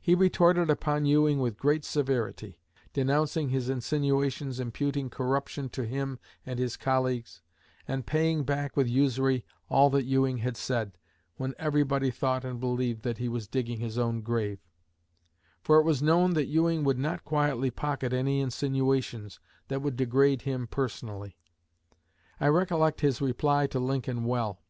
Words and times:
He 0.00 0.14
retorted 0.14 0.70
upon 0.70 1.06
Ewing 1.06 1.40
with 1.40 1.56
great 1.58 1.84
severity, 1.84 2.60
denouncing 2.92 3.48
his 3.48 3.68
insinuations 3.68 4.60
imputing 4.60 5.10
corruption 5.10 5.68
to 5.70 5.84
him 5.84 6.20
and 6.46 6.60
his 6.60 6.76
colleagues, 6.76 7.42
and 7.88 8.06
paying 8.06 8.44
back 8.44 8.76
with 8.76 8.86
usury 8.86 9.44
all 9.68 9.90
that 9.90 10.04
Ewing 10.04 10.36
had 10.38 10.56
said, 10.56 10.96
when 11.36 11.54
everybody 11.58 12.12
thought 12.12 12.44
and 12.44 12.60
believed 12.60 13.02
that 13.02 13.18
he 13.18 13.28
was 13.28 13.48
digging 13.48 13.80
his 13.80 13.98
own 13.98 14.20
grave; 14.20 14.60
for 15.60 15.80
it 15.80 15.84
was 15.84 16.00
known 16.00 16.34
that 16.34 16.46
Ewing 16.46 16.84
would 16.84 17.00
not 17.00 17.24
quietly 17.24 17.72
pocket 17.72 18.12
any 18.12 18.38
insinuations 18.40 19.40
that 19.66 19.82
would 19.82 19.96
degrade 19.96 20.42
him 20.42 20.68
personally. 20.68 21.36
I 22.38 22.46
recollect 22.46 23.00
his 23.00 23.20
reply 23.20 23.66
to 23.66 23.80
Lincoln 23.80 24.26
well. 24.26 24.60